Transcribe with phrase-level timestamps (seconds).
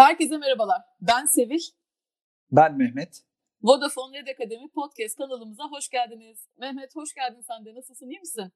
[0.00, 0.82] Herkese merhabalar.
[1.00, 1.60] Ben Sevil.
[2.50, 3.22] Ben Mehmet.
[3.62, 6.48] Vodafone Red Akademi Podcast kanalımıza hoş geldiniz.
[6.56, 7.74] Mehmet hoş geldin sen de.
[7.74, 8.52] Nasılsın, iyi misin?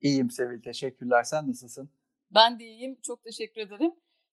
[0.00, 1.22] İyiyim Sevil, teşekkürler.
[1.22, 1.90] Sen nasılsın?
[2.30, 3.92] Ben de iyiyim, çok teşekkür ederim.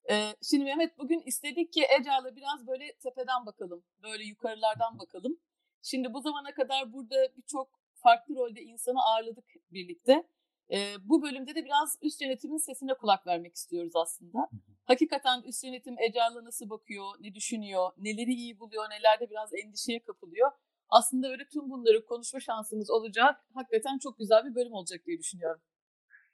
[0.09, 5.37] Ee, şimdi Mehmet bugün istedik ki Eca'la biraz böyle tepeden bakalım, böyle yukarılardan bakalım.
[5.81, 10.23] Şimdi bu zamana kadar burada birçok farklı rolde insanı ağırladık birlikte.
[11.01, 14.49] Bu bölümde de biraz üst yönetimin sesine kulak vermek istiyoruz aslında.
[14.85, 20.51] Hakikaten üst yönetim Eca'la nasıl bakıyor, ne düşünüyor, neleri iyi buluyor, nelerde biraz endişeye kapılıyor.
[20.89, 23.35] Aslında öyle tüm bunları konuşma şansımız olacak.
[23.53, 25.61] Hakikaten çok güzel bir bölüm olacak diye düşünüyorum.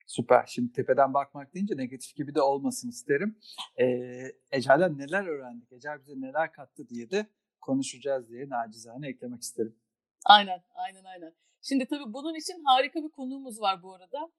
[0.08, 0.46] Süper.
[0.48, 3.40] Şimdi tepeden bakmak deyince negatif gibi de olmasın isterim.
[3.80, 7.28] Ee, Eca'dan neler öğrendik, Eca bize neler kattı diye de
[7.62, 9.76] konuşacağız diye nacizane eklemek isterim.
[10.26, 11.34] Aynen, aynen, aynen.
[11.62, 14.32] Şimdi tabii bunun için harika bir konuğumuz var bu arada.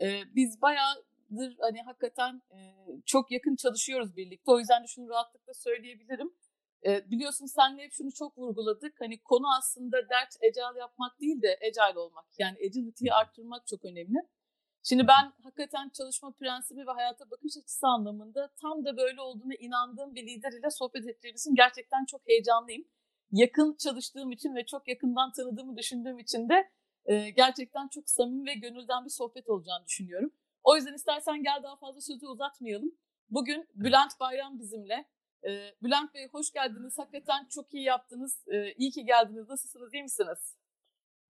[0.00, 2.58] Ee, biz bayağıdır hani hakikaten e,
[3.06, 4.50] çok yakın çalışıyoruz birlikte.
[4.50, 6.30] O yüzden de şunu rahatlıkla söyleyebilirim.
[6.86, 9.00] Ee, biliyorsun senle hep şunu çok vurguladık.
[9.00, 12.26] Hani konu aslında dert agile yapmak değil de agile olmak.
[12.38, 14.18] Yani agility'yi arttırmak çok önemli.
[14.82, 20.14] Şimdi ben hakikaten çalışma prensibi ve hayata bakış açısı anlamında tam da böyle olduğuna inandığım
[20.14, 22.84] bir lider ile sohbet ettiğimiz için gerçekten çok heyecanlıyım.
[23.32, 26.70] Yakın çalıştığım için ve çok yakından tanıdığımı düşündüğüm için de
[27.06, 30.32] e, gerçekten çok samimi ve gönülden bir sohbet olacağını düşünüyorum.
[30.64, 32.92] O yüzden istersen gel daha fazla sözü uzatmayalım.
[33.30, 35.04] Bugün Bülent Bayram bizimle.
[35.44, 35.50] E,
[35.82, 36.98] Bülent Bey hoş geldiniz.
[36.98, 38.44] Hakikaten çok iyi yaptınız.
[38.48, 39.48] E, iyi ki geldiniz.
[39.48, 39.94] Nasılsınız?
[39.94, 40.56] İyi misiniz?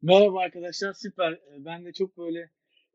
[0.02, 0.92] Merhaba arkadaşlar.
[0.92, 1.40] Süper.
[1.58, 2.50] Ben de çok böyle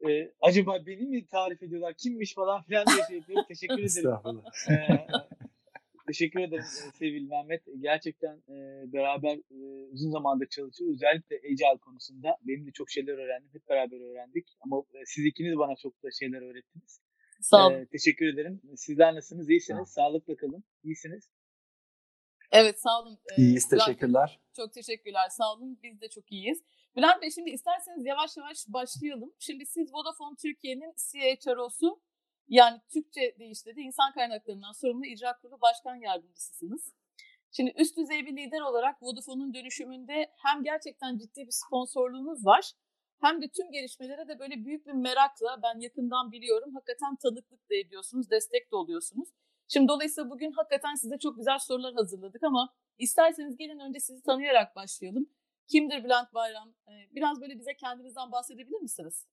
[0.10, 1.94] e, acaba beni mi tarif ediyorlar?
[1.94, 3.46] Kimmiş falan filan diye şey yapıyorum.
[3.48, 3.86] Teşekkür ederim.
[3.86, 4.44] Estağfurullah.
[4.70, 5.08] Ee,
[6.14, 6.64] teşekkür ederim
[7.00, 7.62] sevgili Mehmet.
[7.80, 8.56] Gerçekten e,
[8.94, 10.96] beraber e, uzun zamandır çalışıyoruz.
[10.96, 13.50] Özellikle Agile konusunda benim de çok şeyler öğrendim.
[13.54, 14.48] Hep beraber öğrendik.
[14.60, 17.02] Ama e, siz ikiniz bana çok da şeyler öğrettiniz.
[17.42, 17.76] Sağ olun.
[17.76, 18.62] Ee, teşekkür ederim.
[18.76, 19.50] Sizler nasılsınız?
[19.50, 19.90] İyisiniz.
[19.90, 20.64] Sağlıkla kalın.
[20.84, 21.30] İyisiniz.
[22.52, 23.18] Evet sağ olun.
[23.32, 24.40] Ee, İyiyiz, teşekkürler.
[24.56, 25.30] Çok teşekkürler.
[25.30, 25.80] Sağ olun.
[25.84, 26.64] Biz de çok iyiyiz.
[26.96, 29.34] Bülent Bey şimdi isterseniz yavaş yavaş başlayalım.
[29.40, 32.02] Şimdi siz Vodafone Türkiye'nin CHRO'su
[32.48, 36.94] yani Türkçe deyişle de insan kaynaklarından sorumlu icra kurulu başkan yardımcısısınız.
[37.52, 42.74] Şimdi üst düzey bir lider olarak Vodafone'un dönüşümünde hem gerçekten ciddi bir sponsorluğunuz var
[43.24, 46.74] hem de tüm gelişmelere de böyle büyük bir merakla ben yakından biliyorum.
[46.74, 49.30] Hakikaten tanıklık da ediyorsunuz, destek de oluyorsunuz.
[49.68, 54.76] Şimdi dolayısıyla bugün hakikaten size çok güzel sorular hazırladık ama isterseniz gelin önce sizi tanıyarak
[54.76, 55.30] başlayalım.
[55.68, 56.74] Kimdir Bülent Bayram?
[56.88, 59.28] Ee, Biraz böyle bize kendinizden bahsedebilir misiniz?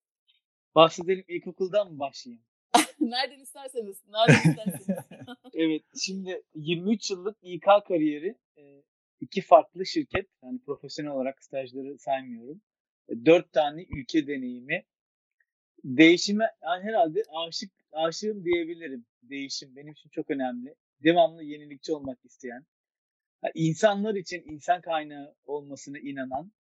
[0.75, 2.45] Bahsedelim ilkokuldan mı başlayayım?
[3.01, 4.99] Nereden isterseniz, nereden isterseniz.
[5.55, 8.83] Evet, şimdi 23 yıllık İK kariyeri, e,
[9.21, 12.61] iki farklı şirket, yani profesyonel olarak stajları saymıyorum.
[13.09, 14.85] E, Dört tane ülke deneyimi.
[15.85, 19.07] Değişime yani herhalde aşık aşığım diyebilirim.
[19.23, 20.75] Değişim benim için çok önemli.
[21.05, 22.67] Devamlı yenilikçi olmak isteyen,
[23.43, 26.53] ha, insanlar için insan kaynağı olmasına inanan,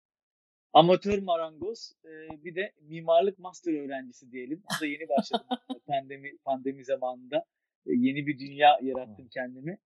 [0.74, 4.64] amatör marangoz, e, bir de mimarlık master öğrencisi diyelim.
[4.66, 5.48] O da yeni başladım
[5.88, 7.38] pandemi pandemi zamanında.
[7.86, 9.78] E, yeni bir dünya yarattım kendimi.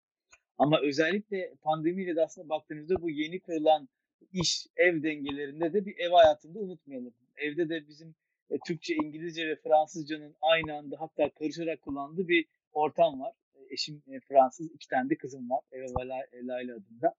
[0.57, 3.89] Ama özellikle pandemiyle de aslında baktığınızda bu yeni kurulan
[4.33, 7.13] iş ev dengelerinde de bir ev hayatında unutmayalım.
[7.37, 8.15] Evde de bizim
[8.49, 13.33] e, Türkçe, İngilizce ve Fransızcanın aynı anda hatta karışarak kullandığı bir ortam var.
[13.55, 15.61] E, Eşim e, Fransız, iki tane de kızım var.
[15.71, 17.15] Eve ve La- Layla adında.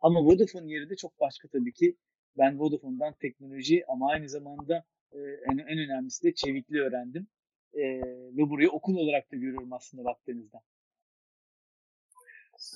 [0.00, 1.96] Ama Vodafone yeri de çok başka tabii ki.
[2.38, 5.18] Ben Vodafone'dan teknoloji ama aynı zamanda e,
[5.52, 7.26] en, en önemlisi de çevikliği öğrendim.
[7.74, 7.82] E,
[8.36, 10.60] ve burayı okul olarak da görüyorum aslında baktığınızda.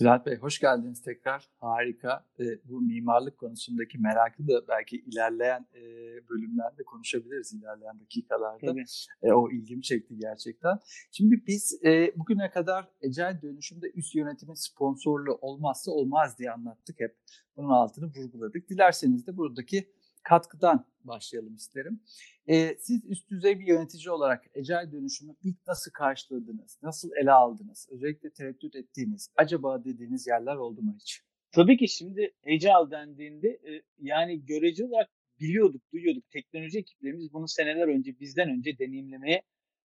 [0.00, 1.48] Bülent Bey hoş geldiniz tekrar.
[1.58, 2.24] Harika.
[2.41, 5.82] Ee, bu mimarlık konusundaki merakı da belki ilerleyen e,
[6.28, 8.74] bölümlerde konuşabiliriz ilerleyen dakikalarda.
[9.22, 10.78] E, o ilgimi çekti gerçekten.
[11.12, 17.16] Şimdi biz e, bugüne kadar Ecel dönüşümde üst yönetimin sponsorluğu olmazsa olmaz diye anlattık hep.
[17.56, 18.69] Bunun altını vurguladık.
[18.69, 19.92] Dilerseniz de buradaki
[20.22, 22.00] katkıdan başlayalım isterim.
[22.46, 26.78] E, siz üst düzey bir yönetici olarak Ecel dönüşümü ilk nasıl karşıladınız?
[26.82, 27.88] Nasıl ele aldınız?
[27.90, 31.22] Özellikle tereddüt ettiğiniz, acaba dediğiniz yerler oldu mu hiç?
[31.52, 36.31] Tabii ki şimdi Agile dendiğinde e, yani görece olarak biliyorduk, duyuyorduk.
[36.31, 39.43] Teknoloji ekiplerimiz bunu seneler önce, bizden önce deneyimlemeye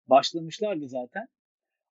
[0.07, 1.27] başlamışlardı zaten.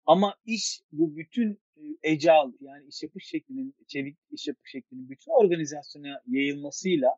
[0.05, 5.31] Ama iş bu bütün e, Agile yani iş yapış şeklinin, çevik iş yapış şeklinin bütün
[5.31, 7.09] organizasyona yayılmasıyla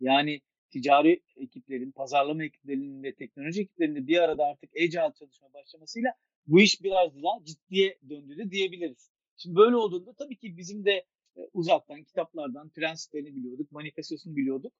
[0.00, 6.14] yani ticari ekiplerin, pazarlama ekiplerinin ve teknoloji ekiplerinin bir arada artık Agile çalışma başlamasıyla
[6.46, 9.10] bu iş biraz daha ciddiye döndü de diyebiliriz.
[9.36, 11.04] Şimdi böyle olduğunda tabii ki bizim de
[11.36, 14.72] e, uzaktan kitaplardan prensiplerini biliyorduk, manifestosunu biliyorduk.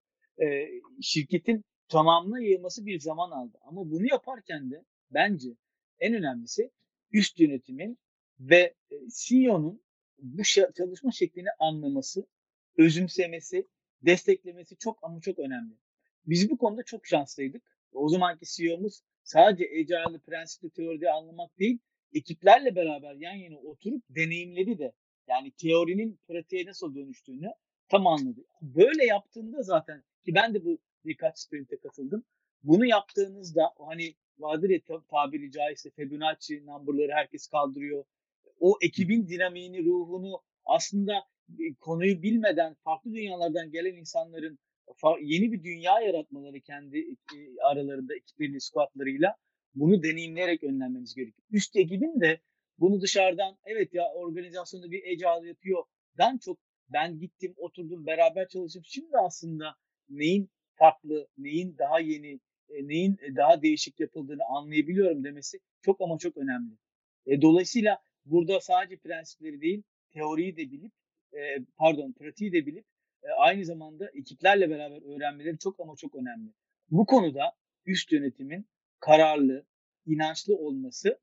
[0.43, 0.69] E,
[1.01, 3.59] şirketin tamamına yayılması bir zaman aldı.
[3.61, 5.49] Ama bunu yaparken de bence
[6.01, 6.71] en önemlisi
[7.13, 7.99] üst yönetimin
[8.41, 9.83] ve e, CEO'nun
[10.19, 10.43] bu
[10.77, 12.27] çalışma şeklini anlaması,
[12.77, 13.67] özümsemesi,
[14.03, 15.75] desteklemesi çok ama çok önemli.
[16.27, 17.63] Biz bu konuda çok şanslıydık.
[17.93, 21.79] O zamanki CEO'muz sadece Agile'ı prensipli teoride anlamak değil,
[22.15, 24.93] ekiplerle beraber yan yana oturup deneyimledi de.
[25.29, 27.53] Yani teorinin pratiğe nasıl dönüştüğünü
[27.89, 28.41] tam anladı.
[28.63, 32.25] Böyle yaptığında zaten ki ben de bu birkaç sprinte katıldım.
[32.63, 34.81] Bunu yaptığınızda hani vardır ya
[35.11, 38.05] tabiri caizse Fibonacci number'ları herkes kaldırıyor.
[38.61, 41.25] O ekibin dinamiğini, ruhunu aslında
[41.81, 44.59] konuyu bilmeden farklı dünyalardan gelen insanların
[45.21, 49.37] yeni bir dünya yaratmaları kendi e, aralarında ekiplerini, squatlarıyla
[49.75, 51.47] bunu deneyimleyerek önlenmemiz gerekiyor.
[51.51, 52.41] Üst ekibin de
[52.79, 55.85] bunu dışarıdan evet ya organizasyonda bir agile yapıyor
[56.19, 56.59] dan çok
[56.89, 59.75] ben gittim oturdum beraber çalışıp şimdi aslında
[60.09, 66.37] neyin farklı, neyin daha yeni, e, neyin daha değişik yapıldığını anlayabiliyorum demesi çok ama çok
[66.37, 66.75] önemli.
[67.27, 70.93] E, dolayısıyla burada sadece prensipleri değil, teoriyi de bilip,
[71.39, 72.85] e, pardon pratiği de bilip
[73.23, 76.53] e, aynı zamanda ekiplerle beraber öğrenmeleri çok ama çok önemli.
[76.91, 77.53] Bu konuda
[77.87, 78.67] üst yönetimin
[79.01, 79.67] kararlı,
[80.07, 81.19] inançlı olması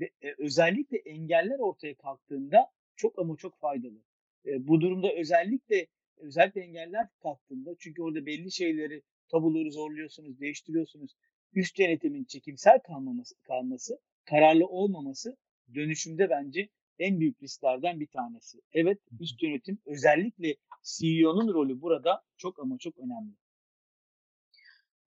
[0.00, 4.02] ve e, özellikle engeller ortaya kalktığında çok ama çok faydalı.
[4.44, 5.86] Bu durumda özellikle
[6.16, 11.16] özellikle engeller kalktığında çünkü orada belli şeyleri tabuları zorluyorsunuz, değiştiriyorsunuz.
[11.54, 15.36] Üst yönetimin çekimsel kalmaması, kalması, kararlı olmaması
[15.74, 16.68] dönüşümde bence
[16.98, 18.58] en büyük risklerden bir tanesi.
[18.72, 23.32] Evet üst yönetim özellikle CEO'nun rolü burada çok ama çok önemli.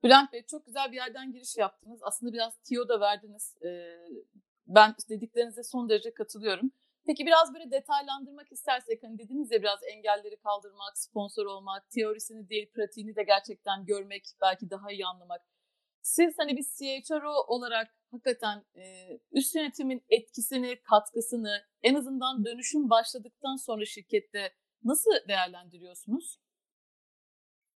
[0.03, 1.99] Bülent Bey çok güzel bir yerden giriş yaptınız.
[2.03, 3.57] Aslında biraz tiyo da verdiniz.
[4.67, 6.71] Ben dediklerinize son derece katılıyorum.
[7.05, 12.71] Peki biraz böyle detaylandırmak istersek hani dediniz ya biraz engelleri kaldırmak, sponsor olmak, teorisini değil
[12.71, 15.41] pratiğini de gerçekten görmek, belki daha iyi anlamak.
[16.01, 18.83] Siz hani bir CHRO olarak hakikaten e,
[19.31, 24.53] üst yönetimin etkisini, katkısını en azından dönüşüm başladıktan sonra şirkette
[24.83, 26.39] nasıl değerlendiriyorsunuz?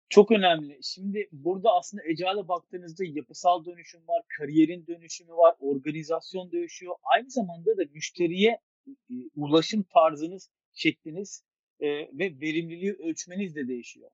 [0.08, 0.78] Çok önemli.
[0.82, 6.94] Şimdi burada aslında Ecail'e baktığınızda yapısal dönüşüm var, kariyerin dönüşümü var, organizasyon değişiyor.
[7.02, 8.60] Aynı zamanda da müşteriye
[9.36, 11.44] ulaşım tarzınız, şekliniz
[11.80, 14.10] e, ve verimliliği ölçmeniz de değişiyor.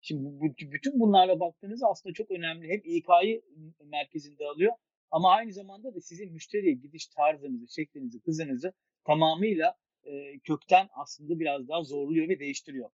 [0.00, 2.68] Şimdi bütün bunlarla baktığınızda aslında çok önemli.
[2.68, 3.42] Hem İK'yı
[3.84, 4.72] merkezinde alıyor
[5.14, 8.72] ama aynı zamanda da sizin müşteriye gidiş tarzınızı, şeklinizi, hızınızı
[9.04, 12.90] tamamıyla e, kökten aslında biraz daha zorluyor ve değiştiriyor.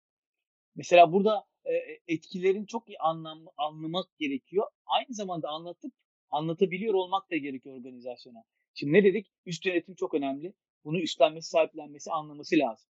[0.75, 1.73] Mesela burada e,
[2.09, 4.67] etkilerin çok iyi anlam, anlamak gerekiyor.
[4.87, 5.93] Aynı zamanda anlatıp
[6.31, 8.43] anlatabiliyor olmak da gerekiyor organizasyona.
[8.75, 9.27] Şimdi ne dedik?
[9.47, 10.55] Üst yönetim çok önemli.
[10.85, 12.91] Bunu üstlenmesi, sahiplenmesi, anlaması lazım.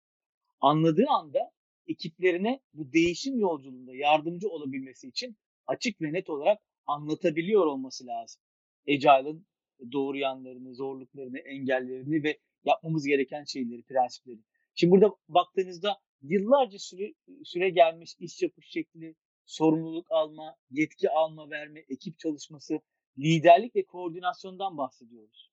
[0.61, 1.51] Anladığı anda
[1.87, 5.37] ekiplerine bu değişim yolculuğunda yardımcı olabilmesi için
[5.67, 8.42] açık ve net olarak anlatabiliyor olması lazım.
[8.87, 9.45] Agile'ın
[9.91, 14.39] doğru yanlarını, zorluklarını, engellerini ve yapmamız gereken şeyleri, prensipleri.
[14.75, 17.13] Şimdi burada baktığınızda yıllarca süre,
[17.43, 19.15] süre gelmiş iş yapış şekli,
[19.45, 22.79] sorumluluk alma, yetki alma, verme, ekip çalışması,
[23.17, 25.51] liderlik ve koordinasyondan bahsediyoruz.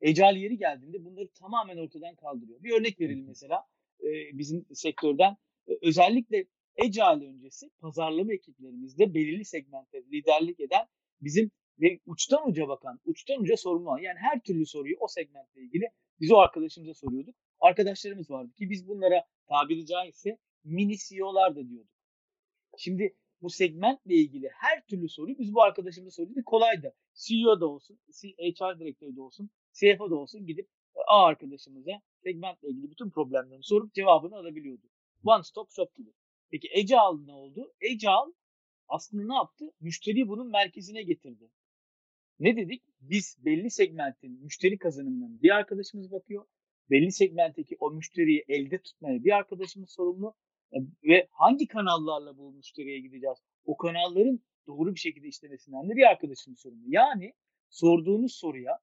[0.00, 2.62] Ecal yeri geldiğinde bunları tamamen ortadan kaldırıyor.
[2.62, 3.64] Bir örnek verelim mesela
[4.00, 5.36] e, bizim sektörden.
[5.68, 6.46] E, özellikle
[6.76, 10.86] Ecal öncesi pazarlama ekiplerimizde belirli segmentte liderlik eden
[11.20, 11.50] bizim
[11.82, 15.84] ve uçtan uca bakan, uçtan uca olan yani her türlü soruyu o segmentle ilgili
[16.20, 17.34] biz o arkadaşımıza soruyorduk.
[17.60, 21.92] Arkadaşlarımız vardı ki biz bunlara tabiri caizse mini CEO'lar da diyorduk.
[22.78, 26.46] Şimdi bu segmentle ilgili her türlü soruyu biz bu arkadaşımıza soruyorduk.
[26.46, 26.92] Kolay da.
[27.14, 27.98] CEO da olsun,
[28.38, 30.68] HR direktörü de olsun, CFO da olsun gidip
[31.06, 34.86] A arkadaşımıza segmentle ilgili bütün problemlerini sorup cevabını alabiliyordu.
[35.24, 36.10] One stop shop gibi.
[36.50, 37.72] Peki Agile ne oldu?
[37.92, 38.32] Agile
[38.88, 39.72] aslında ne yaptı?
[39.80, 41.50] Müşteriyi bunun merkezine getirdi.
[42.40, 42.82] Ne dedik?
[43.00, 46.44] Biz belli segmentin müşteri kazanımından bir arkadaşımız bakıyor.
[46.90, 50.34] Belli segmentteki o müşteriyi elde tutmaya bir arkadaşımız sorumlu.
[50.72, 53.38] E, ve hangi kanallarla bu müşteriye gideceğiz?
[53.64, 56.84] O kanalların doğru bir şekilde işlemesinden de bir arkadaşımız sorumlu.
[56.86, 57.32] Yani
[57.70, 58.78] sorduğunuz soruya,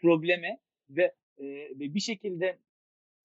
[0.00, 0.58] probleme
[0.90, 1.44] ve e,
[1.78, 2.58] ve bir şekilde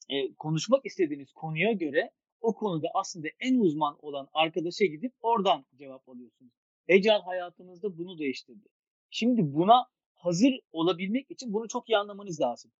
[0.09, 6.09] e, konuşmak istediğiniz konuya göre o konuda aslında en uzman olan arkadaşa gidip oradan cevap
[6.09, 6.51] alıyorsunuz.
[6.89, 8.67] Agile hayatınızda bunu değiştirdi.
[9.09, 9.85] Şimdi buna
[10.15, 12.71] hazır olabilmek için bunu çok iyi anlamanız lazım.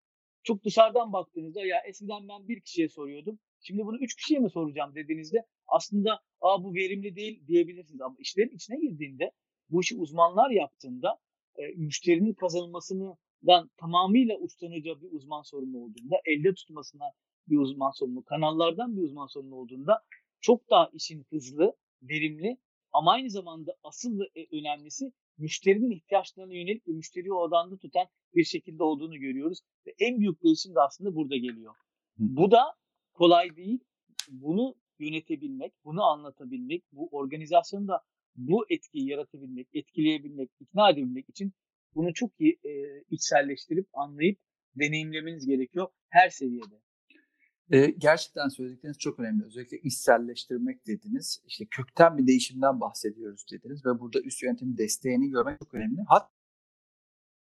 [0.43, 3.39] Çok dışarıdan baktığınızda ya eskiden ben bir kişiye soruyordum.
[3.62, 8.01] Şimdi bunu üç kişiye mi soracağım dediğinizde aslında Aa, bu verimli değil diyebilirsiniz.
[8.01, 9.31] Ama işlerin içine girdiğinde
[9.69, 11.19] bu işi uzmanlar yaptığında
[11.55, 17.12] e, müşterinin kazanılmasından tamamıyla uçlanacağı bir uzman sorumlu olduğunda, elde tutmasına
[17.48, 20.03] bir uzman sorumlu, kanallardan bir uzman sorumlu olduğunda
[20.41, 22.57] çok daha işin hızlı, verimli
[22.93, 28.44] ama aynı zamanda asıl ve e, önemlisi müşterinin ihtiyaçlarına yönelik ve müşteriyi odanda tutan bir
[28.44, 29.60] şekilde olduğunu görüyoruz.
[29.88, 31.74] Ve en büyük değişim de aslında burada geliyor.
[32.17, 32.63] Bu da
[33.13, 33.79] kolay değil.
[34.29, 38.01] Bunu yönetebilmek, bunu anlatabilmek, bu organizasyonda
[38.36, 41.53] bu etkiyi yaratabilmek, etkileyebilmek, ikna edebilmek için
[41.96, 44.39] bunu çok iyi e, içselleştirip, anlayıp,
[44.75, 46.82] deneyimlemeniz gerekiyor her seviyede.
[47.71, 49.45] E, gerçekten söyledikleriniz çok önemli.
[49.45, 51.41] Özellikle içselleştirmek dediniz.
[51.47, 56.01] İşte kökten bir değişimden bahsediyoruz dediniz ve burada üst yönetimin desteğini görmek çok önemli.
[56.07, 56.29] Hatta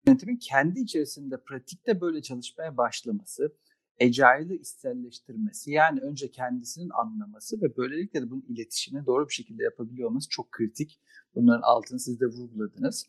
[0.07, 3.55] yönetimin kendi içerisinde pratikte böyle çalışmaya başlaması,
[4.01, 10.09] Agile'ı içselleştirmesi yani önce kendisinin anlaması ve böylelikle de bunun iletişimini doğru bir şekilde yapabiliyor
[10.09, 10.99] olması çok kritik.
[11.35, 13.07] Bunların altını siz de vurguladınız.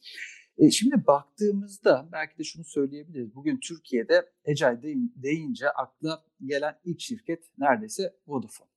[0.58, 3.34] E, şimdi baktığımızda belki de şunu söyleyebiliriz.
[3.34, 4.82] Bugün Türkiye'de Agile
[5.16, 8.70] deyince akla gelen ilk şirket neredeyse Vodafone.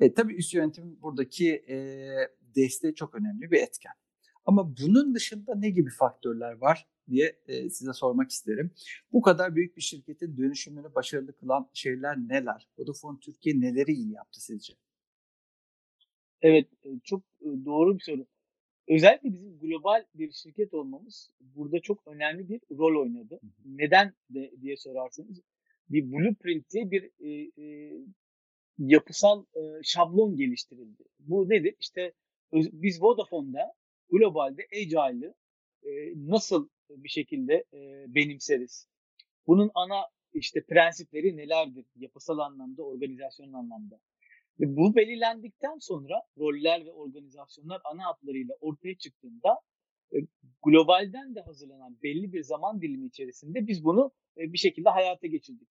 [0.00, 1.76] E, tabii üst yönetim buradaki e,
[2.56, 3.92] desteği çok önemli bir etken.
[4.44, 8.70] Ama bunun dışında ne gibi faktörler var diye e, size sormak isterim.
[9.12, 12.68] Bu kadar büyük bir şirketin dönüşümünü başarılı kılan şeyler neler?
[12.78, 14.74] Vodafone Türkiye neleri iyi yaptı sizce?
[16.42, 16.68] Evet,
[17.04, 18.26] çok doğru bir soru.
[18.88, 23.40] Özellikle bizim global bir şirket olmamız burada çok önemli bir rol oynadı.
[23.64, 25.40] Neden de diye sorarsanız
[25.88, 27.30] bir blueprint diye bir e,
[27.64, 27.92] e,
[28.78, 31.04] yapısal e, şablon geliştirildi.
[31.18, 31.74] Bu nedir?
[31.80, 32.12] İşte
[32.52, 33.72] biz Vodafone'da
[34.10, 35.34] globalde Agile'ı
[35.82, 38.88] e, nasıl bir şekilde e, benimseriz?
[39.46, 40.02] Bunun ana
[40.34, 41.84] işte prensipleri nelerdir?
[41.96, 44.00] Yapısal anlamda, organizasyon anlamda.
[44.60, 49.60] Ve bu belirlendikten sonra roller ve organizasyonlar ana hatlarıyla ortaya çıktığında
[50.12, 50.16] e,
[50.64, 55.68] globalden de hazırlanan belli bir zaman dilimi içerisinde biz bunu e, bir şekilde hayata geçirdik.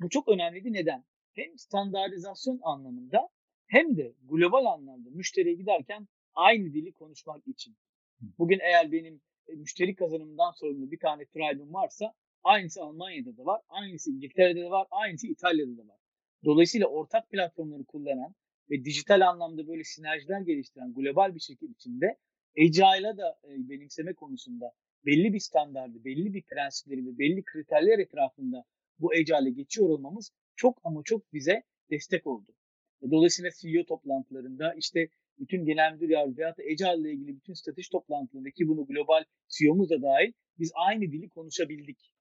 [0.00, 0.72] Bu çok önemliydi.
[0.72, 1.04] Neden?
[1.32, 3.28] Hem standartizasyon anlamında
[3.66, 7.76] hem de global anlamda müşteriye giderken aynı dili konuşmak için.
[8.20, 12.14] Bugün eğer benim e, müşteri kazanımından sorumlu bir tane tribe'ım varsa
[12.44, 15.98] aynısı Almanya'da da var, aynısı İngiltere'de de var, aynısı İtalya'da da var.
[16.44, 18.34] Dolayısıyla ortak platformları kullanan
[18.70, 22.16] ve dijital anlamda böyle sinerjiler geliştiren global bir şirket içinde
[22.58, 24.72] Agile'a da e, benimseme konusunda
[25.06, 28.64] belli bir standardı, belli bir prensipleri ve belli kriterler etrafında
[28.98, 32.54] bu Agile'e geçiyor olmamız çok ama çok bize destek oldu.
[33.02, 37.90] E, dolayısıyla CEO toplantılarında işte bütün genel müdür veyahut da Agile ile ilgili bütün strateji
[37.90, 42.12] toplantılarında bunu global CEO'muz da dahil biz aynı dili konuşabildik.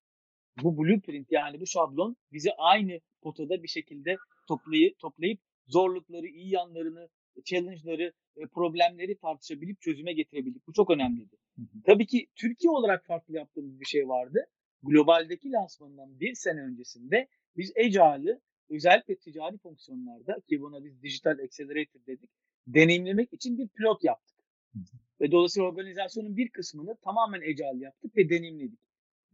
[0.63, 4.15] Bu blueprint yani bu şablon bizi aynı potada bir şekilde
[4.47, 7.09] toplayıp, toplayıp zorlukları, iyi yanlarını,
[7.45, 10.67] challenge'ları, e, problemleri tartışabilip çözüme getirebildik.
[10.67, 11.35] Bu çok önemliydi.
[11.55, 11.83] Hı hı.
[11.85, 14.39] Tabii ki Türkiye olarak farklı yaptığımız bir şey vardı.
[14.83, 22.05] Globaldeki lansmanından bir sene öncesinde biz Agile'ı özellikle ticari fonksiyonlarda ki buna biz Digital Accelerator
[22.07, 22.29] dedik,
[22.67, 24.35] deneyimlemek için bir pilot yaptık.
[24.73, 24.79] Hı.
[25.21, 28.79] Ve dolayısıyla organizasyonun bir kısmını tamamen Agile yaptık ve deneyimledik.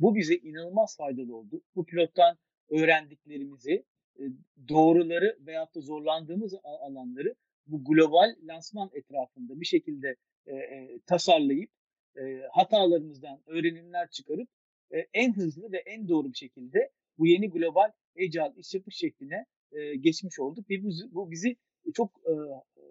[0.02, 1.62] Bu bize inanılmaz faydalı oldu.
[1.76, 2.38] Bu pilottan
[2.70, 3.86] öğrendiklerimizi,
[4.20, 4.24] e,
[4.70, 7.36] doğruları veyahut da zorlandığımız alanları
[7.68, 10.16] bu global lansman etrafında bir şekilde
[10.46, 11.70] e, e, tasarlayıp
[12.18, 14.50] e, hatalarımızdan öğrenimler çıkarıp
[14.92, 19.46] e, en hızlı ve en doğru bir şekilde bu yeni global agile iş yapış şekline
[19.72, 21.56] e, geçmiş olduk ve bu, bu bizi
[21.94, 22.32] çok e,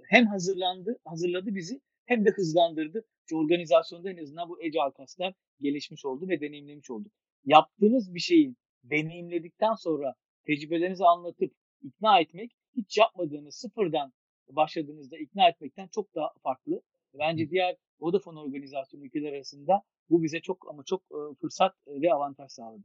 [0.09, 3.05] hem hazırlandı, hazırladı bizi hem de hızlandırdı.
[3.31, 7.13] Şu organizasyonda en azından bu agile kaslar gelişmiş oldu ve deneyimlemiş olduk.
[7.45, 10.15] Yaptığınız bir şeyin deneyimledikten sonra
[10.47, 14.13] tecrübelerinizi anlatıp ikna etmek hiç yapmadığınız sıfırdan
[14.49, 16.83] başladığınızda ikna etmekten çok daha farklı.
[17.19, 22.13] Bence diğer Vodafone organizasyonu ülkeler arasında bu bize çok ama çok e, fırsat e, ve
[22.13, 22.85] avantaj sağladı.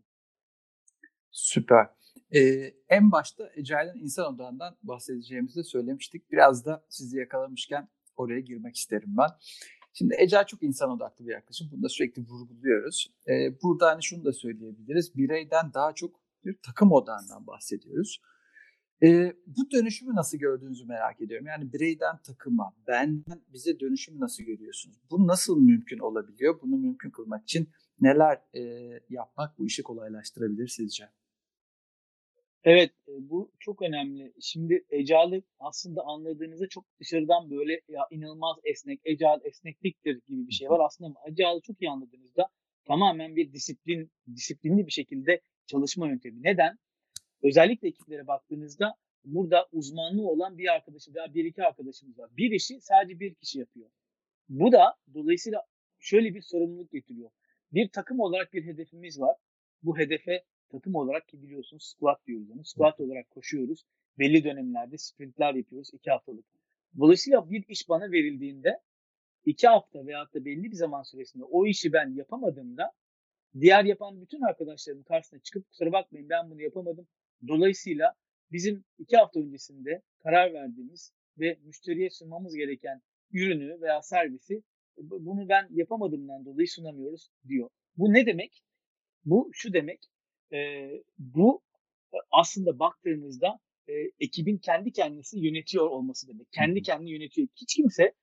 [1.31, 1.87] Süper.
[2.35, 6.31] Ee, en başta Agile'ın insan odağından bahsedeceğimizi söylemiştik.
[6.31, 9.29] Biraz da sizi yakalamışken oraya girmek isterim ben.
[9.97, 11.69] Şimdi Agile çok insan odaklı bir yaklaşım.
[11.71, 13.07] Bunu da sürekli vurguluyoruz.
[13.27, 15.17] Ee, burada hani şunu da söyleyebiliriz.
[15.17, 18.21] Bireyden daha çok bir takım odağından bahsediyoruz.
[19.03, 21.47] Ee, bu dönüşümü nasıl gördüğünüzü merak ediyorum.
[21.47, 24.97] Yani bireyden takıma, benden bize dönüşümü nasıl görüyorsunuz?
[25.11, 26.61] Bu nasıl mümkün olabiliyor?
[26.61, 28.61] Bunu mümkün kılmak için neler e,
[29.09, 31.09] yapmak bu işi kolaylaştırabilir sizce?
[32.65, 34.33] Evet, bu çok önemli.
[34.41, 40.69] Şimdi Agile aslında anladığınızda çok dışarıdan böyle ya inanılmaz esnek, Agile esnekliktir gibi bir şey
[40.69, 40.79] var.
[40.85, 42.49] Aslında Agile'ı çok iyi anladığınızda
[42.85, 46.43] tamamen bir disiplin, disiplinli bir şekilde çalışma yöntemi.
[46.43, 46.77] Neden?
[47.43, 48.95] Özellikle ekiplere baktığınızda
[49.25, 52.29] burada uzmanlığı olan bir arkadaşı veya bir iki arkadaşımız var.
[52.37, 53.89] Bir işi sadece bir kişi yapıyor.
[54.49, 55.63] Bu da dolayısıyla
[55.99, 57.29] şöyle bir sorumluluk getiriyor.
[57.71, 59.35] Bir takım olarak bir hedefimiz var.
[59.83, 62.65] Bu hedefe takım olarak ki biliyorsunuz squat diyoruz onu.
[62.65, 63.85] Squat olarak koşuyoruz.
[64.19, 66.45] Belli dönemlerde sprintler yapıyoruz iki haftalık.
[66.99, 68.79] Dolayısıyla bir iş bana verildiğinde
[69.45, 72.91] iki hafta veyahut da belli bir zaman süresinde o işi ben yapamadığımda
[73.59, 77.07] diğer yapan bütün arkadaşlarım karşısına çıkıp kusura bakmayın ben bunu yapamadım.
[77.47, 78.13] Dolayısıyla
[78.51, 84.63] bizim iki hafta öncesinde karar verdiğimiz ve müşteriye sunmamız gereken ürünü veya servisi
[84.97, 87.69] bunu ben yapamadığımdan dolayı sunamıyoruz diyor.
[87.97, 88.63] Bu ne demek?
[89.25, 89.99] Bu şu demek.
[90.53, 91.61] E, bu
[92.31, 96.51] aslında baktığınızda e, ekibin kendi kendisi yönetiyor olması demek.
[96.51, 97.47] Kendi kendini yönetiyor.
[97.55, 98.13] Hiç kimse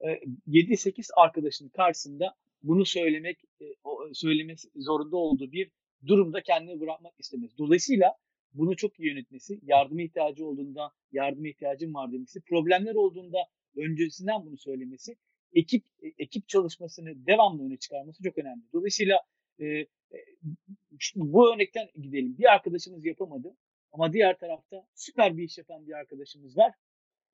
[0.00, 0.08] e,
[0.46, 3.64] 7-8 arkadaşının karşısında bunu söylemek e,
[4.12, 5.70] söylemesi zorunda olduğu bir
[6.06, 7.58] durumda kendini bırakmak istemez.
[7.58, 8.14] Dolayısıyla
[8.54, 13.38] bunu çok iyi yönetmesi, yardıma ihtiyacı olduğunda yardıma ihtiyacım var demesi, problemler olduğunda
[13.76, 15.16] öncesinden bunu söylemesi,
[15.52, 15.84] ekip
[16.18, 18.62] ekip çalışmasını devamlı öne çıkarması çok önemli.
[18.72, 19.18] Dolayısıyla
[19.58, 19.86] e, e,
[21.16, 22.38] bu örnekten gidelim.
[22.38, 23.56] Bir arkadaşımız yapamadı
[23.92, 26.74] ama diğer tarafta süper bir iş yapan bir arkadaşımız var.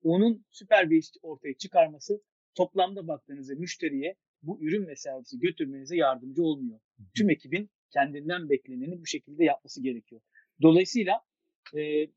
[0.03, 2.21] Onun süper bir iş ortaya çıkarması
[2.55, 6.79] toplamda baktığınızda müşteriye bu ürün ve servisi götürmenize yardımcı olmuyor.
[7.17, 10.21] Tüm ekibin kendinden bekleneni bu şekilde yapması gerekiyor.
[10.61, 11.21] Dolayısıyla
[11.77, 12.07] e,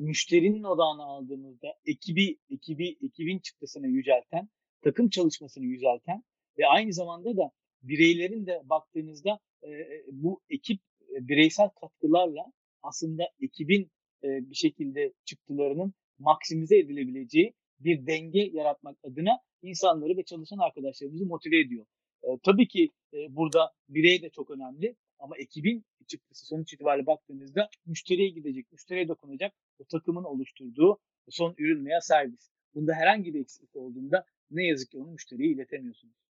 [0.00, 4.48] müşterinin odağına aldığımızda ekibi, ekibi, ekibin çıktısını yücelten,
[4.82, 6.24] takım çalışmasını yücelten
[6.58, 7.50] ve aynı zamanda da
[7.82, 9.70] bireylerin de baktığınızda e,
[10.12, 12.52] bu ekip e, bireysel katkılarla
[12.82, 13.90] aslında ekibin
[14.24, 21.60] e, bir şekilde çıktılarının maksimize edilebileceği bir denge yaratmak adına insanları ve çalışan arkadaşlarımızı motive
[21.60, 21.86] ediyor.
[22.22, 27.68] E, tabii ki e, burada birey de çok önemli ama ekibin çıktısı sonuç itibariyle baktığınızda
[27.86, 32.50] müşteriye gidecek, müşteriye dokunacak o takımın oluşturduğu son ürün veya servis.
[32.74, 36.23] Bunda herhangi bir eksiklik olduğunda ne yazık ki onu müşteriye iletemiyorsunuz.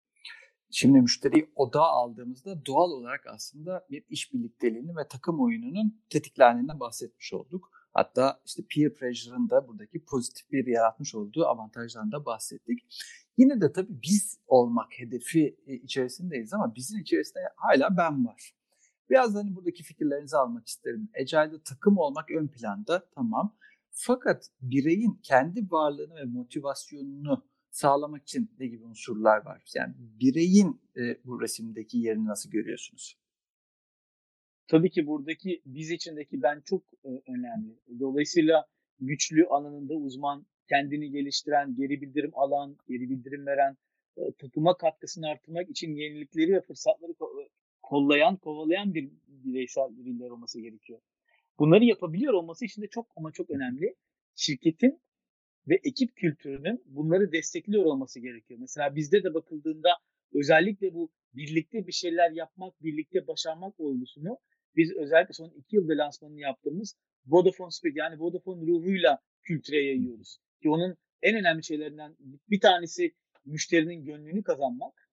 [0.76, 7.32] Şimdi müşteriyi odağa aldığımızda doğal olarak aslında bir iş birlikteliğini ve takım oyununun tetiklendiğinden bahsetmiş
[7.32, 7.70] olduk.
[7.92, 12.78] Hatta işte peer pressure'ın da buradaki pozitif bir yaratmış olduğu avantajdan da bahsettik.
[13.36, 18.54] Yine de tabii biz olmak hedefi e, içerisindeyiz ama bizim içerisinde hala ben var.
[19.10, 21.08] Biraz hani buradaki fikirlerinizi almak isterim.
[21.20, 23.56] Agile'de takım olmak ön planda tamam.
[23.90, 29.62] Fakat bireyin kendi varlığını ve motivasyonunu sağlamak için ne gibi unsurlar var?
[29.74, 33.18] Yani bireyin e, bu resimdeki yerini nasıl görüyorsunuz?
[34.68, 37.78] Tabii ki buradaki biz içindeki ben çok e, önemli.
[38.00, 38.66] Dolayısıyla
[39.00, 43.76] güçlü alanında uzman, kendini geliştiren, geri bildirim alan, geri bildirim veren,
[44.16, 47.48] e, takıma katkısını artırmak için yenilikleri ve fırsatları e,
[47.82, 51.00] kollayan, kovalayan bir bireysel bireyler olması gerekiyor.
[51.58, 53.94] Bunları yapabiliyor olması için de çok ama çok önemli.
[54.36, 55.00] Şirketin
[55.68, 58.60] ve ekip kültürünün bunları destekliyor olması gerekiyor.
[58.60, 59.90] Mesela bizde de bakıldığında
[60.34, 64.38] özellikle bu birlikte bir şeyler yapmak, birlikte başarmak olgusunu
[64.76, 66.96] biz özellikle son iki yılda lansmanını yaptığımız
[67.26, 70.38] Vodafone Spirit yani Vodafone ruhuyla kültüre yayıyoruz.
[70.62, 72.16] Ki onun en önemli şeylerinden
[72.50, 75.08] bir tanesi müşterinin gönlünü kazanmak.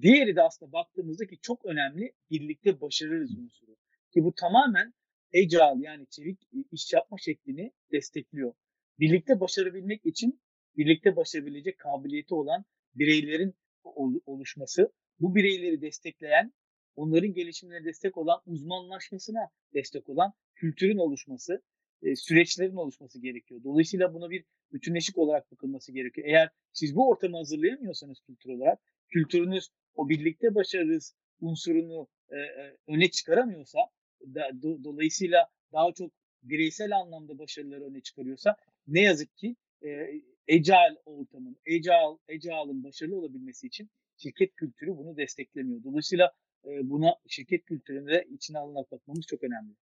[0.00, 3.76] Diğeri de aslında baktığımızda ki çok önemli birlikte başarırız unsuru.
[4.14, 4.94] Ki bu tamamen
[5.34, 6.40] agile yani çevik
[6.72, 8.54] iş yapma şeklini destekliyor.
[9.00, 10.40] Birlikte başarabilmek için
[10.76, 13.54] birlikte başarabilecek kabiliyeti olan bireylerin
[14.26, 16.52] oluşması, bu bireyleri destekleyen,
[16.96, 21.62] onların gelişimine destek olan, uzmanlaşmasına destek olan kültürün oluşması,
[22.02, 23.60] e, süreçlerin oluşması gerekiyor.
[23.64, 26.26] Dolayısıyla buna bir bütünleşik olarak bakılması gerekiyor.
[26.26, 33.10] Eğer siz bu ortamı hazırlayamıyorsanız kültür olarak, kültürünüz o birlikte başarırız unsurunu e, e, öne
[33.10, 33.78] çıkaramıyorsa,
[34.84, 36.12] dolayısıyla daha çok
[36.48, 38.56] bireysel anlamda başarıları öne çıkarıyorsa
[38.86, 39.88] ne yazık ki e,
[40.50, 45.84] agile ortamın, agile, agile'ın başarılı olabilmesi için şirket kültürü bunu desteklemiyor.
[45.84, 46.32] Dolayısıyla
[46.64, 49.74] e, buna şirket kültüründe de içine alınarak bakmamız çok önemli.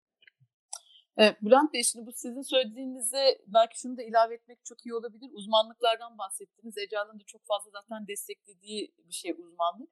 [1.19, 5.31] Evet, Bülent Bey şimdi bu sizin söylediğinize belki şunu da ilave etmek çok iyi olabilir.
[5.33, 6.79] Uzmanlıklardan bahsettiniz.
[6.79, 9.91] Agile'ın da çok fazla zaten desteklediği bir şey uzmanlık.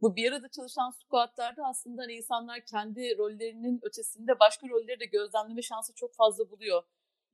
[0.00, 5.62] Bu bir arada çalışan squatlarda aslında hani insanlar kendi rollerinin ötesinde başka rolleri de gözlemleme
[5.62, 6.82] şansı çok fazla buluyor.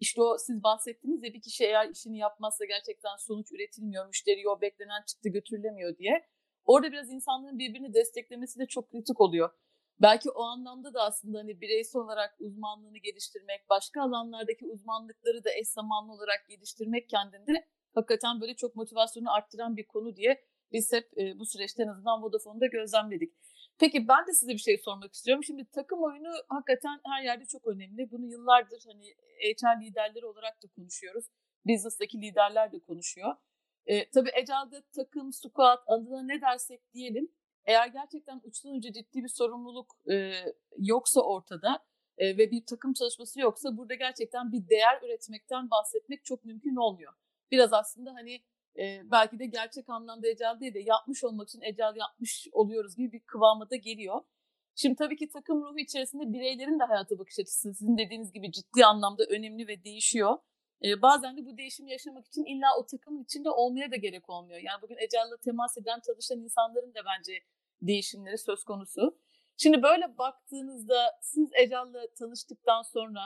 [0.01, 4.61] İşte o siz bahsettiniz ya bir kişi eğer işini yapmazsa gerçekten sonuç üretilmiyor, müşteri o
[4.61, 6.27] beklenen çıktı götürülemiyor diye.
[6.65, 9.51] Orada biraz insanların birbirini desteklemesi de çok kritik oluyor.
[10.03, 15.69] Belki o anlamda da aslında hani bireysel olarak uzmanlığını geliştirmek, başka alanlardaki uzmanlıkları da eş
[15.69, 21.39] zamanlı olarak geliştirmek kendinde hakikaten böyle çok motivasyonu arttıran bir konu diye biz hep e,
[21.39, 23.33] bu süreçte en azından Vodafone'da gözlemledik.
[23.79, 25.45] Peki ben de size bir şey sormak istiyorum.
[25.45, 28.11] Şimdi takım oyunu hakikaten her yerde çok önemli.
[28.11, 31.25] Bunu yıllardır hani HR liderleri olarak da konuşuyoruz.
[31.67, 33.35] Business'taki liderler de konuşuyor.
[33.87, 37.29] E, tabii Agile'da takım, squad adına ne dersek diyelim.
[37.65, 40.33] Eğer gerçekten uçtan uca ciddi bir sorumluluk e,
[40.79, 41.85] yoksa ortada
[42.19, 47.13] e, ve bir takım çalışması yoksa burada gerçekten bir değer üretmekten bahsetmek çok mümkün olmuyor.
[47.51, 48.43] Biraz aslında hani
[48.79, 53.13] e, belki de gerçek anlamda ecel değil de yapmış olmak için ecel yapmış oluyoruz gibi
[53.13, 54.21] bir kıvama da geliyor.
[54.75, 58.85] Şimdi tabii ki takım ruhu içerisinde bireylerin de hayata bakış açısı sizin dediğiniz gibi ciddi
[58.85, 60.39] anlamda önemli ve değişiyor.
[60.85, 64.61] Ee, bazen de bu değişimi yaşamak için illa o takımın içinde olmaya da gerek olmuyor.
[64.61, 67.33] Yani bugün Ecel'le temas eden çalışan insanların da bence
[67.83, 69.19] değişimleri söz konusu.
[69.57, 73.21] Şimdi böyle baktığınızda siz Ecel'le tanıştıktan sonra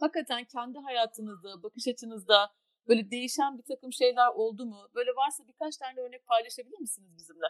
[0.00, 2.50] hakikaten kendi hayatınızda, bakış açınızda
[2.88, 4.88] böyle değişen bir takım şeyler oldu mu?
[4.94, 7.46] Böyle varsa birkaç tane örnek paylaşabilir misiniz bizimle?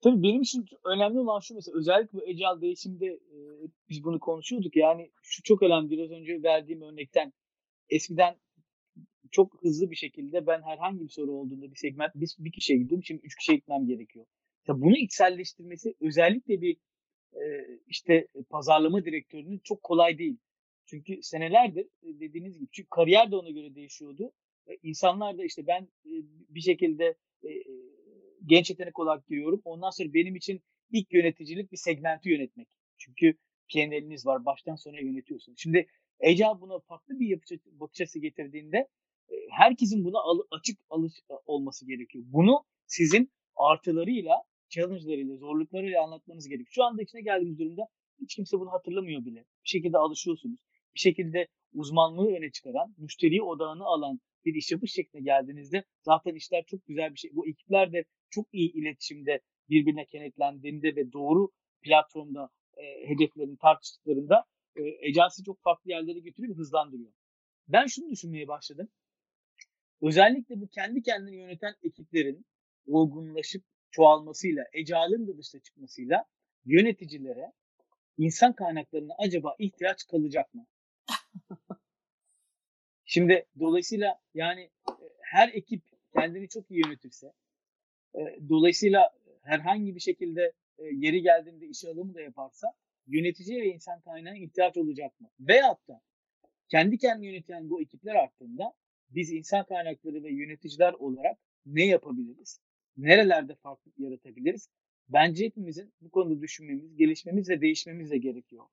[0.00, 3.38] Tabii benim için önemli olan şu mesela özellikle bu Agile değişimde e,
[3.88, 4.76] biz bunu konuşuyorduk.
[4.76, 7.32] Yani şu çok önemli biraz önce verdiğim örnekten
[7.88, 8.36] eskiden
[9.30, 13.04] çok hızlı bir şekilde ben herhangi bir soru olduğunda bir segment bir, bir kişiye gidiyorum
[13.04, 14.26] şimdi üç kişiye gitmem gerekiyor.
[14.68, 16.76] Ya bunu içselleştirmesi özellikle bir
[17.32, 17.42] e,
[17.86, 20.38] işte pazarlama direktörünün çok kolay değil.
[20.86, 24.32] Çünkü senelerdir dediğiniz gibi çünkü kariyer de ona göre değişiyordu.
[24.66, 26.12] E, insanlar da işte ben e,
[26.48, 27.50] bir şekilde e,
[28.46, 29.60] genç yetenek olarak giriyorum.
[29.64, 32.68] Ondan sonra benim için ilk yöneticilik bir segmenti yönetmek.
[32.98, 33.34] Çünkü
[33.72, 34.44] PNL'iniz var.
[34.44, 35.58] Baştan sona yönetiyorsunuz.
[35.58, 35.86] Şimdi
[36.24, 37.44] Agile buna farklı bir yapı,
[37.80, 38.88] bakış açısı getirdiğinde
[39.50, 41.12] herkesin buna al, açık alış
[41.46, 42.24] olması gerekiyor.
[42.28, 46.70] Bunu sizin artılarıyla, challenge'larıyla, zorluklarıyla anlatmanız gerekiyor.
[46.70, 47.88] Şu anda içine geldiğimiz durumda
[48.20, 49.38] hiç kimse bunu hatırlamıyor bile.
[49.38, 50.60] Bir şekilde alışıyorsunuz.
[50.96, 56.64] Bir şekilde uzmanlığı öne çıkaran, müşteri odağını alan bir iş yapış şekline geldiğinizde zaten işler
[56.66, 57.30] çok güzel bir şey.
[57.34, 61.50] Bu ekipler de çok iyi iletişimde birbirine kenetlendiğinde ve doğru
[61.82, 64.44] platformda e, hedeflerini tartıştıklarında
[64.76, 67.12] e, ajansı çok farklı yerlere götürüyor hızlandırıyor.
[67.68, 68.88] Ben şunu düşünmeye başladım.
[70.02, 72.46] Özellikle bu kendi kendini yöneten ekiplerin
[72.86, 76.24] olgunlaşıp çoğalmasıyla, ecalın da dışına çıkmasıyla
[76.64, 77.52] yöneticilere
[78.18, 80.66] insan kaynaklarına acaba ihtiyaç kalacak mı?
[83.04, 85.82] Şimdi dolayısıyla yani e, her ekip
[86.14, 87.32] kendini çok iyi yönetirse,
[88.14, 89.10] e, dolayısıyla
[89.42, 92.74] herhangi bir şekilde e, yeri geldiğinde işe alımı da yaparsa
[93.06, 95.30] yöneticiye ve insan kaynağına ihtiyaç olacak mı?
[95.40, 96.00] Veyahut da
[96.68, 98.74] kendi kendini yöneten bu ekipler hakkında
[99.10, 102.60] biz insan kaynakları ve yöneticiler olarak ne yapabiliriz?
[102.96, 104.68] Nerelerde farklılık yaratabiliriz?
[105.08, 108.64] Bence hepimizin bu konuda düşünmemiz, gelişmemiz ve değişmemiz de gerekiyor.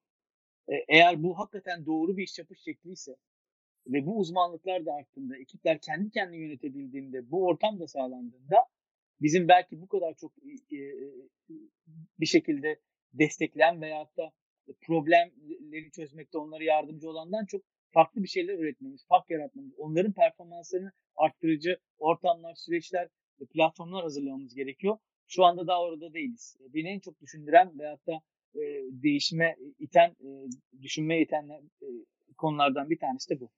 [0.68, 3.16] Eğer bu hakikaten doğru bir iş yapış şekliyse
[3.88, 8.58] ve bu uzmanlıklar da arttığında, ekipler kendi kendini yönetebildiğinde, bu ortam da sağlandığında
[9.22, 10.32] bizim belki bu kadar çok
[12.20, 12.80] bir şekilde
[13.14, 14.32] destekleyen veyahut da
[14.82, 21.80] problemleri çözmekte onlara yardımcı olandan çok farklı bir şeyler üretmemiz, fark yaratmamız, onların performanslarını arttırıcı
[21.98, 23.10] ortamlar, süreçler,
[23.54, 24.98] platformlar hazırlamamız gerekiyor.
[25.28, 26.58] Şu anda daha orada değiliz.
[26.74, 28.22] Beni en çok düşündüren veyahut da
[28.56, 28.64] e,
[29.04, 30.30] değişime iten, e,
[30.82, 31.88] düşünmeye iten e,
[32.38, 33.50] konulardan bir tanesi de bu.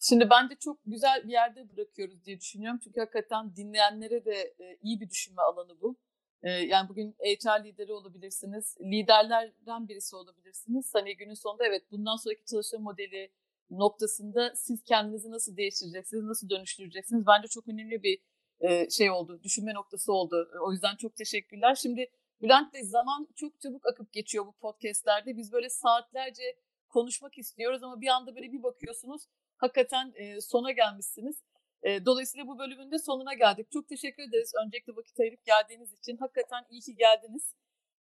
[0.00, 2.80] Şimdi bence çok güzel bir yerde bırakıyoruz diye düşünüyorum.
[2.84, 5.96] Çünkü hakikaten dinleyenlere de e, iyi bir düşünme alanı bu.
[6.42, 10.90] E, yani bugün HR lideri olabilirsiniz, liderlerden birisi olabilirsiniz.
[10.94, 13.30] Hani günün sonunda evet bundan sonraki çalışma modeli
[13.70, 17.26] noktasında siz kendinizi nasıl değiştireceksiniz, nasıl dönüştüreceksiniz?
[17.26, 18.18] Bence çok önemli bir
[18.60, 20.50] e, şey oldu, düşünme noktası oldu.
[20.66, 21.74] O yüzden çok teşekkürler.
[21.74, 22.06] Şimdi
[22.42, 25.36] Bülent Bey zaman çok çabuk akıp geçiyor bu podcastlerde.
[25.36, 26.42] Biz böyle saatlerce
[26.88, 29.22] konuşmak istiyoruz ama bir anda böyle bir bakıyorsunuz
[29.56, 31.42] hakikaten e, sona gelmişsiniz.
[31.82, 33.70] E, dolayısıyla bu bölümün de sonuna geldik.
[33.72, 36.16] Çok teşekkür ederiz öncelikle vakit ayırıp geldiğiniz için.
[36.16, 37.54] Hakikaten iyi ki geldiniz.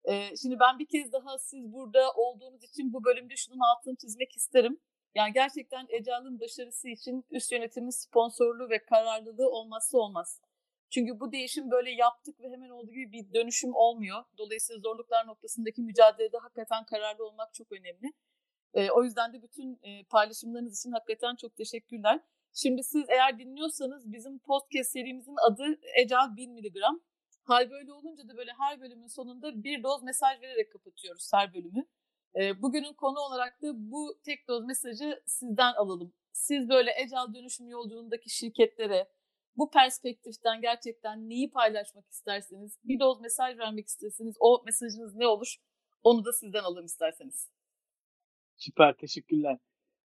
[0.04, 4.36] E, şimdi ben bir kez daha siz burada olduğunuz için bu bölümde şunun altını çizmek
[4.36, 4.80] isterim.
[5.14, 10.40] Yani gerçekten Ecal'ın başarısı için üst yönetimin sponsorluğu ve kararlılığı olmazsa olmaz.
[10.94, 14.24] Çünkü bu değişim böyle yaptık ve hemen olduğu gibi bir dönüşüm olmuyor.
[14.38, 18.12] Dolayısıyla zorluklar noktasındaki mücadelede hakikaten kararlı olmak çok önemli.
[18.74, 22.20] E, o yüzden de bütün e, paylaşımlarınız için hakikaten çok teşekkürler.
[22.52, 26.76] Şimdi siz eğer dinliyorsanız bizim podcast serimizin adı Ecal 1000 mg.
[27.44, 31.86] Hal böyle olunca da böyle her bölümün sonunda bir doz mesaj vererek kapatıyoruz her bölümü.
[32.36, 36.12] E, bugünün konu olarak da bu tek doz mesajı sizden alalım.
[36.32, 39.08] Siz böyle Ecal dönüşüm yolculuğundaki şirketlere
[39.56, 45.56] bu perspektiften gerçekten neyi paylaşmak isterseniz, bir doz mesaj vermek isterseniz o mesajınız ne olur?
[46.02, 47.50] Onu da sizden alalım isterseniz.
[48.56, 49.58] Süper teşekkürler.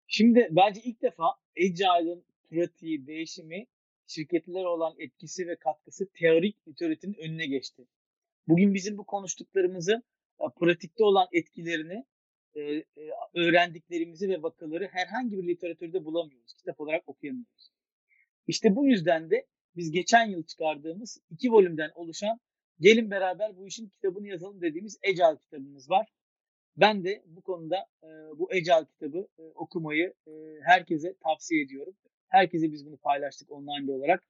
[0.07, 1.25] Şimdi bence ilk defa
[1.59, 3.67] Agile'ın pratiği, değişimi,
[4.07, 7.87] şirketlere olan etkisi ve katkısı teorik literatürün önüne geçti.
[8.49, 10.03] Bugün bizim bu konuştuklarımızı
[10.41, 12.05] e, pratikte olan etkilerini
[12.55, 12.85] e, e,
[13.35, 16.55] öğrendiklerimizi ve vakaları herhangi bir literatürde bulamıyoruz.
[16.55, 17.71] Kitap olarak okuyamıyoruz.
[18.49, 22.41] İşte bu yüzden de biz geçen yıl çıkardığımız iki bölümden oluşan
[22.81, 26.09] Gelin beraber bu işin kitabını yazalım dediğimiz Agile kitabımız var.
[26.77, 28.09] Ben de bu konuda e,
[28.39, 30.31] bu Agile kitabı e, okumayı e,
[30.63, 31.97] herkese tavsiye ediyorum.
[32.29, 34.25] Herkese biz bunu paylaştık online olarak.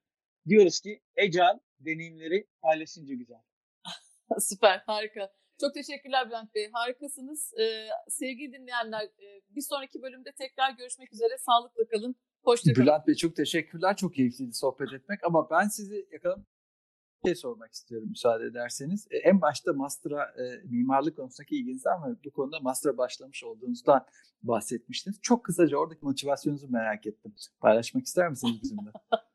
[0.49, 3.41] Diyoruz ki Agile deneyimleri paylaşınca güzel.
[4.39, 5.33] Süper, harika.
[5.61, 6.71] Çok teşekkürler Bülent Bey.
[6.73, 7.55] Harikasınız.
[7.61, 11.39] Ee, sevgili dinleyenler e, bir sonraki bölümde tekrar görüşmek üzere.
[11.39, 12.17] Sağlıkla kalın.
[12.43, 12.87] Hoşçakalın.
[12.87, 13.97] Bülent Bey çok teşekkürler.
[13.97, 16.45] Çok keyifliydi sohbet etmek ama ben sizi yakalam
[17.25, 19.07] bir şey sormak istiyorum müsaade ederseniz.
[19.11, 24.07] E, en başta master'a e, mimarlık konusundaki ilginizden ve bu konuda master'a başlamış olduğunuzdan
[24.43, 25.19] bahsetmiştiniz.
[25.23, 27.35] Çok kısaca oradaki motivasyonunuzu merak ettim.
[27.61, 28.91] Paylaşmak ister misiniz bizimle?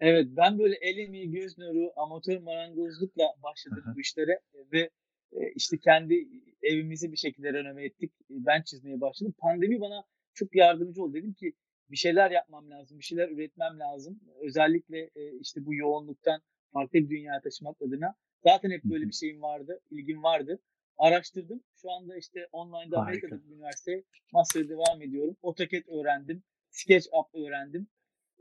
[0.00, 4.40] Evet ben böyle el emeği, göz nuru, amatör marangozlukla başladım bu işlere
[4.72, 4.90] ve
[5.32, 6.28] e, işte kendi
[6.62, 8.12] evimizi bir şekilde renove ettik.
[8.12, 9.34] E, Ben çizmeye başladım.
[9.38, 10.04] Pandemi bana
[10.36, 11.14] çok yardımcı oldu.
[11.14, 11.52] Dedim ki
[11.90, 14.20] bir şeyler yapmam lazım, bir şeyler üretmem lazım.
[14.40, 16.40] Özellikle e, işte bu yoğunluktan
[16.72, 18.14] farklı bir dünyaya taşımak adına.
[18.44, 20.58] Zaten hep böyle bir şeyim vardı, ilgim vardı.
[20.98, 21.62] Araştırdım.
[21.74, 23.00] Şu anda işte online'da Harika.
[23.00, 25.36] Amerika'da bir üniversiteye master'a devam ediyorum.
[25.42, 26.42] AutoCAD öğrendim.
[26.70, 27.88] SketchUp öğrendim.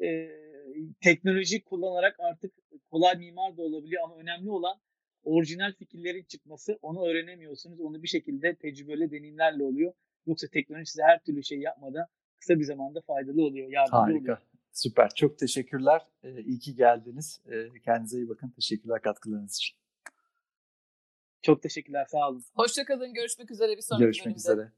[0.04, 0.30] Ee,
[1.02, 2.54] teknoloji kullanarak artık
[2.92, 4.80] kolay mimar da olabiliyor ama önemli olan
[5.24, 6.80] orijinal fikirlerin çıkması.
[6.82, 7.80] Onu öğrenemiyorsunuz.
[7.80, 9.94] Onu bir şekilde tecrübeli deneyimlerle oluyor.
[10.28, 12.06] Yoksa teknoloji size her türlü şey yapmadan
[12.40, 14.36] kısa bir zamanda faydalı oluyor, yardımcı oluyor.
[14.38, 14.40] Harika.
[14.72, 15.10] Süper.
[15.16, 16.02] Çok teşekkürler.
[16.24, 17.42] E, iyi ki geldiniz.
[17.52, 18.50] E, kendinize iyi bakın.
[18.50, 19.78] Teşekkürler katkılarınız için.
[21.42, 22.44] Çok teşekkürler, sağ olun.
[22.54, 23.14] Hoşçakalın.
[23.14, 24.40] Görüşmek üzere bir sonraki Görüşmek bölümde.
[24.40, 24.72] üzere.